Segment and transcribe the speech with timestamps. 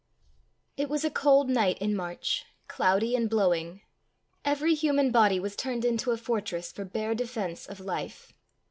[0.77, 3.81] It was a cold night in March, cloudy and blowing.
[4.43, 8.33] Every human body was turned into a fortress for bare defence of life.